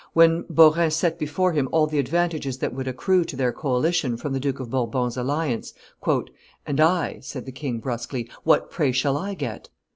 [0.13, 4.33] When, Beaurain set before him all the advantages that would accrue to their coalition from
[4.33, 5.75] the Duke of Bourbon's alliance:
[6.65, 9.69] "And I," said the king, brusquely, "what, pray, shall I get?"